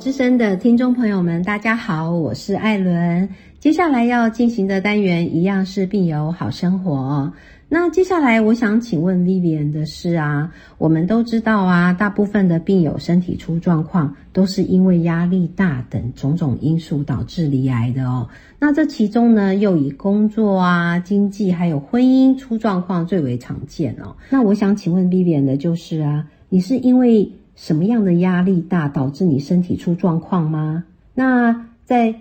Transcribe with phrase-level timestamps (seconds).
[0.00, 3.28] 友之声的听众朋友们，大家好，我是艾伦。
[3.58, 7.30] 接下来要进行的单元一样是病友好生活。
[7.68, 18.26] 那接下来我想请问 Vivian 的是啊，我们都知道啊，大部分的病友身体出状况都是因为压力大等种种因素导致罹癌的哦。
[18.58, 24.16] 那这其中呢，又以工作啊、经济还有婚姻出状况最为常见哦。
[24.30, 30.82] 那我想请问 Vivian 的就是啊，你是因为什么样的压力大导致你身体出状况吗？
[31.12, 32.14] 那在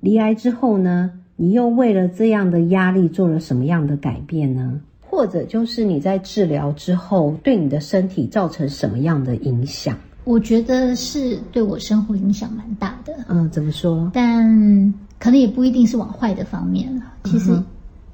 [0.00, 4.80] 离癌之后呢，你又为了这样的压力做了什么样的改变呢？
[5.02, 9.94] 或者就是你在治疗之后对你的身体造成什么样的影响？
[10.24, 13.12] 我觉得是对我生活影响蛮大的。
[13.28, 14.10] 嗯，怎么说？
[14.14, 17.62] 但可能也不一定是往坏的方面了，其实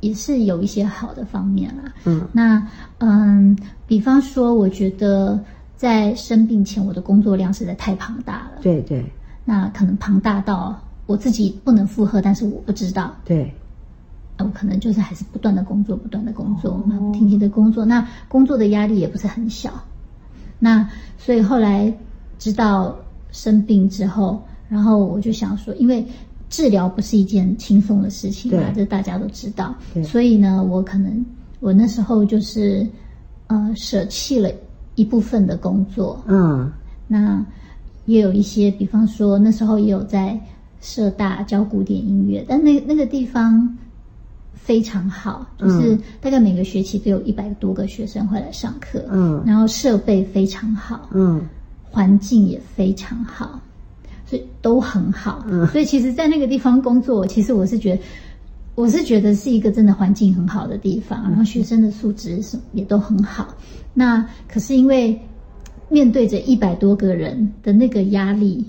[0.00, 1.94] 也是有一些好的方面啦。
[2.04, 2.66] 嗯，那
[2.98, 5.38] 嗯，比方说，我觉得
[5.76, 8.62] 在生病前，我的工作量实在太庞大了。
[8.62, 9.04] 对对，
[9.44, 13.14] 那可能庞大到我自己不能负荷，但是我不知道。
[13.24, 13.52] 对。
[14.38, 17.84] 我可能就是还是不断的工作，不断的工作，马不停蹄的工作。
[17.84, 19.72] 那工作的压力也不是很小。
[20.58, 21.96] 那所以后来
[22.36, 22.96] 知道
[23.30, 26.04] 生病之后，然后我就想说，因为
[26.50, 29.72] 治疗不是一件轻松的事情嘛，这大家都知道。
[30.02, 31.24] 所以呢，我可能
[31.60, 32.84] 我那时候就是
[33.46, 34.50] 呃舍弃了
[34.94, 36.22] 一部分的工作。
[36.26, 36.72] 嗯。
[37.06, 37.44] 那
[38.06, 40.38] 也有一些，比方说那时候也有在
[40.80, 43.76] 社大教古典音乐，但那那个地方。
[44.56, 51.46] 非常好，就是大概每个学期都有一百多个学生会来上课，嗯，然后设备非常好，嗯，
[51.90, 53.60] 环境也非常好，
[54.24, 58.02] 所以都很好，嗯，所以其实，在那个地方工作，其实我是觉得，
[58.74, 63.54] 我是觉得是一个真的环境很好的地方，然后学生的素质是也都很好。
[63.92, 65.20] 那可是因为
[65.88, 68.64] 面对着一百多个人的那个压力，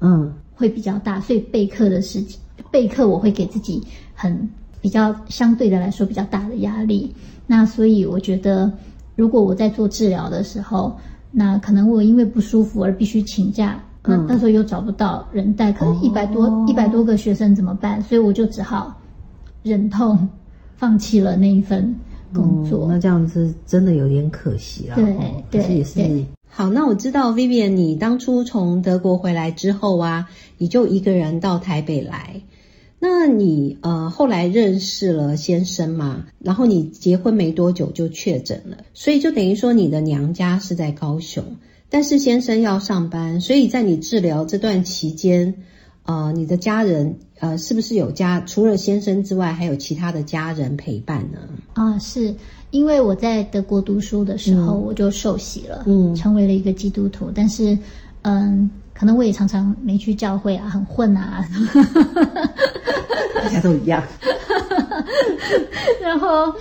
[0.00, 2.40] 嗯，会比较大，所以备课的事情，
[2.70, 3.82] 备课我会给自己
[4.14, 4.48] 很。
[4.80, 7.14] 比较相对的来说比较大的压力，
[7.46, 8.68] 那所以我觉得，
[9.14, 10.98] 如果我在做治疗的时候，
[11.30, 18.02] 那可能我因为不舒服而必须请假，那那时候又找不到人带，可能一百多一百多个学生怎么办？
[18.02, 19.00] 所以我就只好
[19.62, 20.28] 忍痛
[20.76, 21.94] 放弃了那一份
[22.32, 22.86] 工作。
[22.88, 24.96] 那这样子真的有点可惜了。
[24.96, 25.16] 对
[25.50, 26.24] 对也是。
[26.48, 30.28] 好，那我知道 Vivian，你当初从德国回来之后啊，
[30.58, 32.42] 你就一个人到台北来。
[32.98, 36.26] 那你呃后来认识了先生嘛？
[36.38, 41.42] 然后你结婚没多久就确诊了，所以就等于说你的娘家是在高雄，
[41.88, 45.54] 但是先生要上班，所以在你治疗这段期间，
[46.04, 51.38] 呃，你的家人呃是不是有家除了先生之外，还有其他的家人陪伴呢？
[51.74, 52.34] 啊，是
[52.70, 57.78] 因为我在德国读书的时候我就受洗了，嗯，成为了一个基督徒，但是
[58.22, 58.70] 嗯。
[58.94, 61.44] 可能我也常常没去教会啊，很混啊，
[63.34, 64.00] 大家都一样。
[66.00, 66.54] 然后，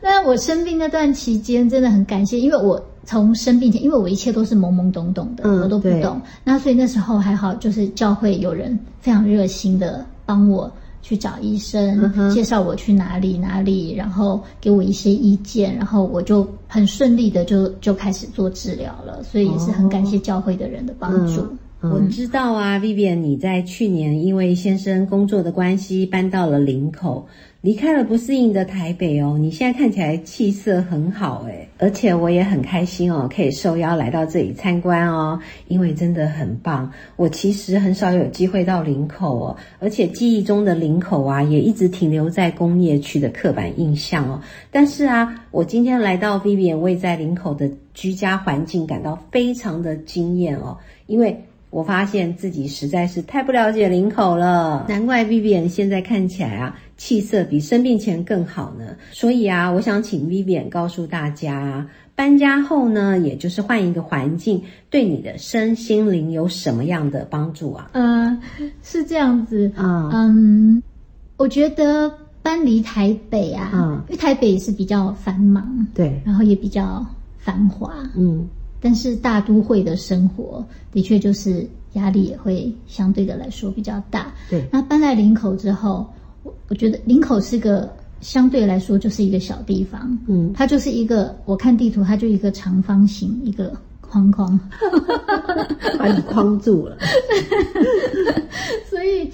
[0.00, 6.20] 那我生病那段期间真的很感谢，因为我从生病前，因为我一切都是懵懵懂懂的，我都不懂。
[6.44, 10.70] 那所以那时候还好，就是教会有人非常热心的帮我。
[11.00, 21.46] 去找医生，介绍我去哪里哪里，然后给我一些意见，然后我就很顺利的就就开始做治疗了，所以也是很感谢教会的人的帮助。
[21.80, 27.26] 我知道啊，Vivian，你在去年因为先生工作的关系搬到了林口。
[27.60, 36.90] 离开了不适应的台北哦，你现在看起来气色很好诶，而且我也很开心哦，可以受邀来到这里参观哦，因为真的很棒。
[37.16, 44.40] 我其实很少有机会到林口哦，而且记忆中的林口啊，也一直停留在工业区的刻板印象哦。
[44.70, 50.76] 但是啊，我今天来到 Vivian 位在林口的居家环境，感到非常的惊艳哦，
[51.06, 51.44] 因为。
[51.70, 58.96] 我发现自己实在是太不了解林口了，难怪 Vivian 现在看起来啊，气色比生病前更好呢。
[59.12, 67.90] 所以啊，我想请 Vivian 告诉大家，搬家后呢，也就是换一个环境，对你的身心灵有什么样的帮助啊？
[67.92, 68.40] 呃，
[68.82, 70.82] 是这样子啊，嗯，
[71.36, 72.10] 我觉得
[72.42, 77.04] 搬离台北啊，嗯，因为台北是比较繁忙，对，然后也比较
[77.36, 78.48] 繁华，嗯。
[78.80, 84.32] 但是大都会的生活的确就是压力也会相对的来说比较大。
[84.48, 86.06] 对，那搬来林口之后，
[86.42, 87.90] 我我觉得林口是个
[88.20, 90.18] 相对来说就是一个小地方。
[90.26, 94.58] 嗯，它就是一个我看地图，它就一个长方形一个框框，
[95.98, 96.96] 把你框住了。
[98.88, 99.30] 所以，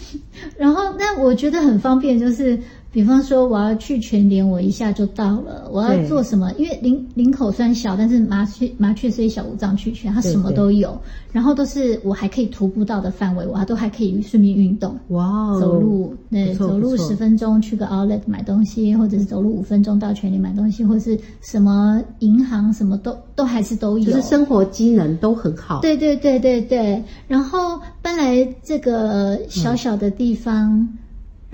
[0.58, 2.58] 然后那我觉得很方便，就是
[2.94, 5.68] 比方说，我要去全联，我一下就到了。
[5.72, 6.52] 我要做什么？
[6.56, 10.96] 因为林林口虽然小，但是麻雀麻雀虽小，五脏俱全，它什么都有。
[11.32, 14.96] 然后都是我还可以徒步到的范围，我还都还可以顺便运动。
[15.08, 24.04] 哇，走路，对，走路十分钟去个 Outlet 买东西，或者是走路五分钟到全联买东西，或者是什么银行，什么都都还是都有。
[24.04, 25.80] 就是生活机能都很好。
[25.80, 27.02] 对对对对对。
[27.26, 30.88] 然后搬来这个小小的地方。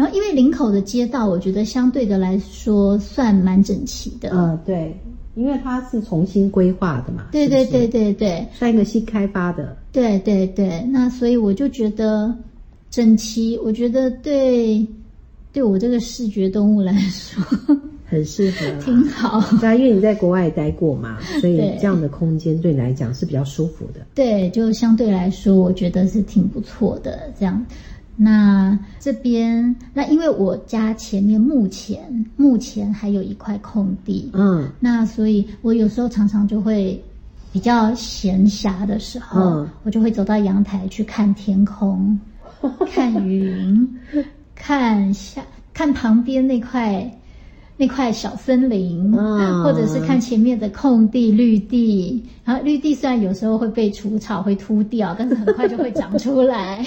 [0.00, 4.30] 然后，因为林口的街道，我觉得相对的来说算蛮整齐的。
[4.32, 4.98] 嗯，对，
[5.34, 7.26] 因为它是重新规划的嘛。
[7.30, 9.76] 对对对对对，算一个新开发的。
[9.92, 12.34] 对对对，那所以我就觉得
[12.90, 14.86] 整齐，我觉得对
[15.52, 17.44] 对我这个视觉动物来说
[18.06, 19.38] 很适合， 挺好。
[19.60, 24.00] 对，因为你在国外待过嘛， 所以这样的空间对你来讲是比较舒服的。
[24.14, 27.62] 对，就相对来说，我觉得是挺不错的，这样。
[28.22, 37.02] 那这边，那因为我家前面目前目前还有一块空地，嗯，那所以我有时候常常就会
[37.50, 42.18] 比较闲暇的时候，嗯，我就会走到阳台去看天空，
[42.92, 43.88] 看云，
[44.54, 47.10] 看下看旁边那块。
[47.80, 49.10] 那块小森林，
[49.64, 56.84] 或者是看前面的空地绿地，然后绿地虽然有时候会被除草会秃掉，但是很快就会长出来，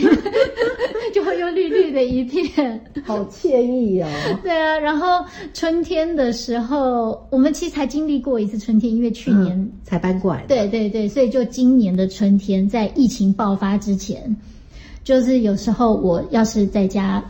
[1.11, 4.07] 就会又绿绿的一片， 好惬意哦。
[4.43, 10.45] 对啊，然后春天的时候，我们其实才经历过一次春天，因为去年才搬过来。
[10.47, 14.37] 对对对，所以就今年的春天，在疫情爆发之前，
[15.03, 17.23] 就是有时候我要是在家。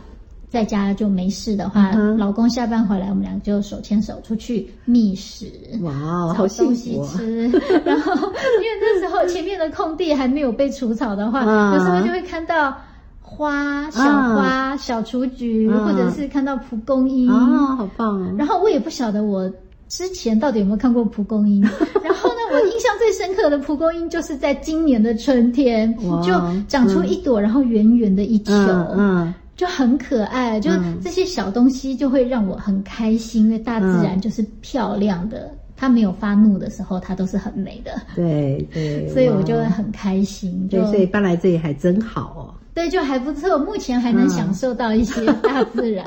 [0.54, 5.46] 在家就没事的话，老公下班回来，我们俩就手牵手出去觅食，
[5.82, 5.92] 哇，
[6.32, 7.48] 好东西吃。
[7.84, 11.40] 然后因为那时候前面的空地还没有被除草的话，
[11.74, 12.72] 有时候就会看到
[13.20, 18.36] 花、小花、小雏菊，或者是看到蒲公英啊，好棒。
[18.36, 19.50] 然后我也不晓得我
[19.88, 21.60] 之前到底有没有看过蒲公英。
[22.04, 25.92] 然后呢，我印象最深刻的蒲公英就是在今年的春天，
[26.22, 26.32] 就
[26.68, 28.52] 长出一朵，然后圆圆的一球。
[28.96, 29.34] 嗯。
[29.56, 30.70] 就很可爱，就
[31.02, 37.92] 这些小东西就会让我很开心，因为大自然就是漂亮的，它没有发怒的时候，它都是很美的。
[38.16, 40.66] 对对， 所以我就会很开心。
[40.68, 42.42] 对，所以搬来这里还真好哦。
[42.74, 46.04] 对，就还不错，目前还能享受到一些大自然，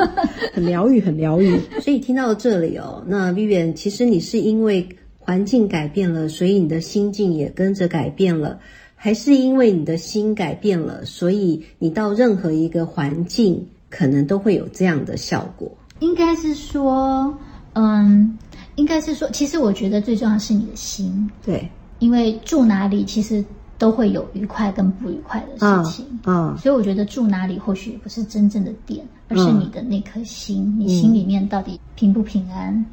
[0.52, 1.58] 很疗愈，很疗愈。
[1.80, 4.86] 所以听到这里哦，那 Vivian，其实你是因为
[5.18, 8.58] 环境改变了，所以你的心境也跟着改变了。
[9.02, 15.72] 还是因为你的心改变了，所以你到任何一个环境，可能都会有这样的效果。
[16.00, 17.34] 应该是说，
[17.72, 18.36] 嗯，
[18.74, 21.30] 应该是说，其实我觉得最重要是你的心。
[21.42, 21.66] 对，
[21.98, 23.42] 因为住哪里其实
[23.78, 26.04] 都会有愉快跟不愉快的事情。
[26.26, 32.84] 嗯，所以我觉得住哪里或许不是真正的点，而是你的那颗心，你心里面到底平不平安，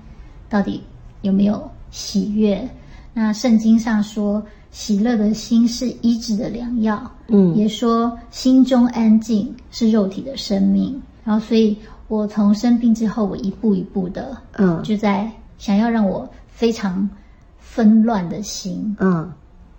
[0.48, 0.82] 到底
[1.22, 2.66] 有没有喜悦？
[3.14, 4.42] 那圣经上说。
[4.72, 11.02] 喜乐的心是医治的良药，嗯，也说心中安静是肉体的生命。
[11.24, 11.76] 然后，所以
[12.08, 17.10] 我从生病之后，我一步一步的，嗯，就在想要让我非常
[17.60, 19.32] 纷乱的心，嗯，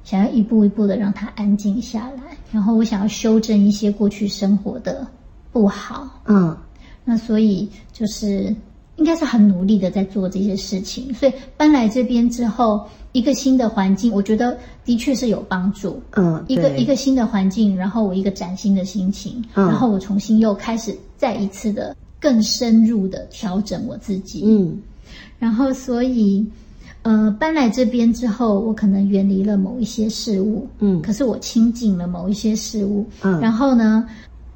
[0.05, 2.37] 想要一步一步的让它安静下来。
[2.51, 5.07] 然后，我想要修正一些过去生活的
[5.53, 6.57] 不好，嗯，
[7.05, 8.55] 那所以就是
[8.99, 11.13] 应该是很努力的在做这些事情。
[11.15, 12.87] 所以搬来这边之后。
[13.13, 16.01] 一个新的环境，我觉得的确是有帮助。
[16.15, 24.43] 嗯，一个一个新的环境，然后我一个崭新的心情，然后我重新又开始再一次的更深入的调整我自己。
[24.45, 24.79] 嗯，
[25.39, 26.47] 然后所以，
[27.01, 30.69] 呃，搬来这边之后，我可能远离了某一些事物。
[30.79, 33.07] 嗯，可是我亲近了某一些事物。
[33.23, 34.07] 嗯，然后呢，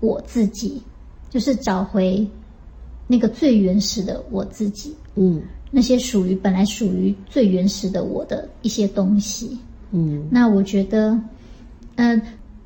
[0.01, 0.81] 我自己
[1.31, 2.25] 就是找回
[3.13, 4.95] 那个最原始的我自己。
[5.17, 5.43] 嗯。
[5.75, 9.57] 那些属于本来属于最原始的我的一些东西，
[9.91, 11.19] 嗯，那我觉得，
[11.97, 12.21] 嗯，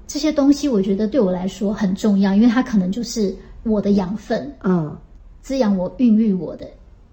[0.08, 4.96] 这些东西我觉得对我来说很重要，因为它可能就是我的养分，嗯，
[5.40, 6.66] 滋养我、孕育我的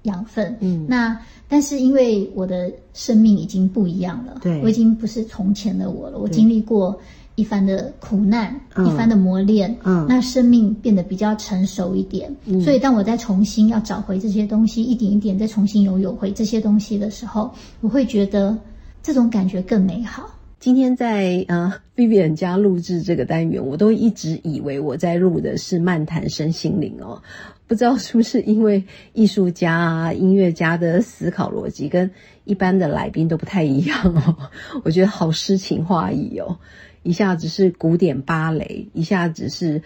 [0.03, 1.15] 养分，嗯，那
[1.47, 4.59] 但是因为我的生命已经不一样了，对。
[4.63, 6.99] 我已经不是从前的我了，我经历过。
[7.35, 12.35] 一番的苦难，一番的磨练，嗯，那生命变得比较成熟一点。
[12.63, 18.57] 所以，当我再重新要找回这些东西，一点一点再重新拥有回这些东西的时候，我会觉得
[19.01, 20.29] 这种感觉更美好。
[20.59, 27.21] 今天在呃 Vivian 家录制这个单元，我都一直以为我在录的是漫谈身心灵哦，
[27.67, 32.09] 不知道是不是因为艺术家啊、音乐家的思考逻辑跟
[32.45, 34.37] 一般的来宾都不太一样哦，
[34.85, 36.57] 我觉得好诗情画意哦。
[37.03, 39.81] 一下子是古典芭蕾，一下子是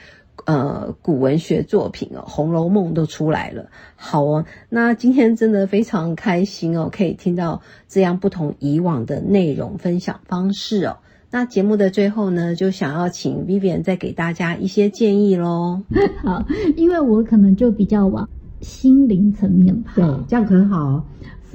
[0.45, 3.69] 呃古文学作品哦，《红楼梦》都出来了。
[3.95, 10.97] 好哦，那今天真的非常开心哦，可以听到这样不同以往的内容分享方式哦。
[11.29, 15.81] 那节目的最后呢，就想要请 Vivian 再给大家一些建议喽。
[16.23, 16.45] 好，
[16.77, 18.29] 因为我可能就比较往
[18.61, 21.03] 心灵层面吧，对，这样很好。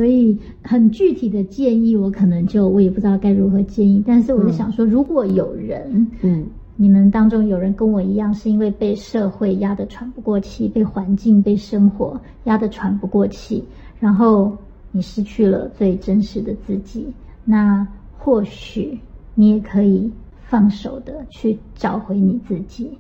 [0.03, 4.03] 所以很具体的建议，我可能就我也不知道该如何建议。
[4.05, 6.45] 但是我就想说，如果有人，嗯，
[6.75, 13.63] 你们当中有人跟我一样，是因为被社会压得喘不过气，被环境、被生活压得喘不过气，
[14.01, 14.51] 然后
[14.91, 17.07] 你失去了最真实的自己，
[17.45, 17.87] 那
[18.19, 18.99] 或许。
[19.37, 20.11] 你也可以
[20.43, 22.91] 放手的去找回你自己，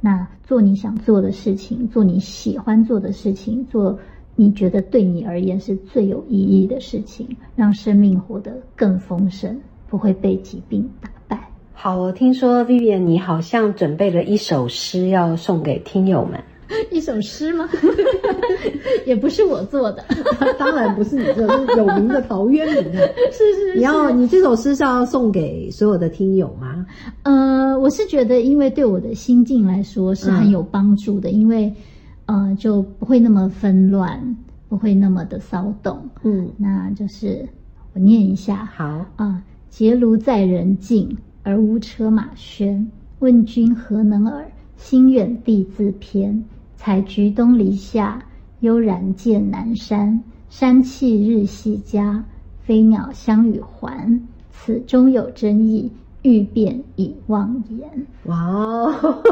[0.00, 3.98] 那做你想做的事情，做你喜欢做的事情，做
[4.34, 9.56] 你觉得对你而言是最有意义的事情，让生命活得更丰盛，
[9.88, 11.48] 不会被疾病打败。
[11.72, 16.40] 好，我听说 Vivian 你好像准备了一首诗要送给听友们。
[16.90, 17.68] 一首诗吗？
[19.04, 20.02] 也不是我做的，
[20.58, 23.06] 当然不是你做，是有名的陶渊明啊。
[23.30, 26.86] 是是，你要你这首诗是要送给所有的听友吗？
[27.24, 31.70] 呃，我是觉得，因为对我的心境来说是很有帮助的，因为
[32.26, 34.36] 呃就不会那么纷乱，
[34.68, 36.08] 不会那么的骚动。
[36.22, 37.48] 嗯，那就是
[37.92, 38.64] 我念一下。
[38.64, 42.86] 好啊，结庐在人境，而无车马喧。
[43.18, 44.50] 问君何能尔？
[44.76, 46.44] 心远地自偏。
[46.76, 48.24] 采菊东篱下，
[48.60, 50.20] 悠然见南山。
[50.50, 52.24] 山气日夕佳，
[52.60, 54.20] 飞鸟相与还。
[54.50, 55.90] 此中有真意，
[56.22, 58.06] 欲辨已忘言。
[58.24, 59.22] 哇哦，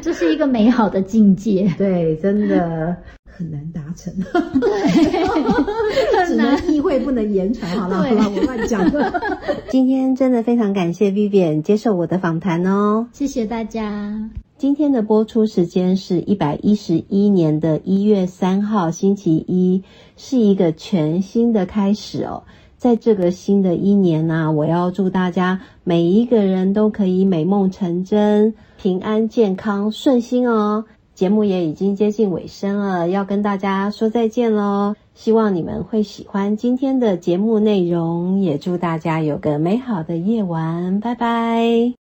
[0.00, 1.72] 这是一个美好的境界。
[1.78, 4.12] 对，真的很难达成。
[4.60, 7.70] 对，只能意会，不能言传。
[7.78, 9.12] 好了好了，我乱讲了。
[9.70, 14.30] 今天真的非常感谢 Vivian 接受我的访谈哦，谢谢大家。
[14.58, 19.82] 今天的播出时间是一百一十一年的一月三号星期一，
[20.16, 22.44] 是一个全新的开始哦。
[22.82, 30.84] 在这个新的一年呢，我要祝大家每一个人都可以美梦成真、平安健康、顺心哦。
[31.14, 34.96] 节目也已经接近尾声了，要跟大家说再见喽。
[35.14, 42.01] 希望你们会喜欢今天的节目内容，也祝大家有个美好的夜晚，拜拜。